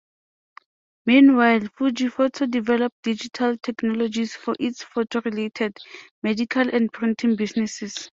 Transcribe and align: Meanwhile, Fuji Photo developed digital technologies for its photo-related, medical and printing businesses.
Meanwhile, 1.05 1.67
Fuji 1.77 2.07
Photo 2.07 2.47
developed 2.47 2.95
digital 3.03 3.55
technologies 3.57 4.35
for 4.35 4.55
its 4.59 4.81
photo-related, 4.81 5.77
medical 6.23 6.67
and 6.67 6.91
printing 6.91 7.35
businesses. 7.35 8.09